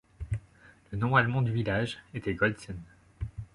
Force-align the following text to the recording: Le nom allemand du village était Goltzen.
Le 0.89 0.97
nom 0.97 1.15
allemand 1.15 1.43
du 1.43 1.51
village 1.53 1.99
était 2.15 2.33
Goltzen. 2.33 2.75